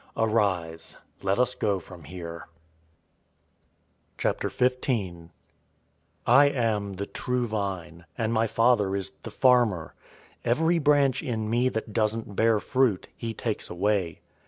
Arise, 0.17 0.97
let 1.21 1.37
us 1.37 1.53
go 1.53 1.77
from 1.77 2.05
here. 2.05 2.47
015:001 4.17 5.29
"I 6.25 6.45
am 6.49 6.93
the 6.93 7.05
true 7.05 7.45
vine, 7.45 8.05
and 8.17 8.33
my 8.33 8.47
Father 8.47 8.95
is 8.95 9.11
the 9.21 9.29
farmer. 9.29 9.93
015:002 10.37 10.37
Every 10.51 10.79
branch 10.79 11.21
in 11.21 11.47
me 11.47 11.69
that 11.69 11.93
doesn't 11.93 12.35
bear 12.35 12.59
fruit, 12.59 13.09
he 13.15 13.35
takes 13.35 13.69
away. 13.69 14.21